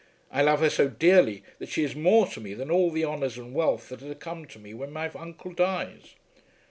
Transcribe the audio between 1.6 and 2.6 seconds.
she is more to me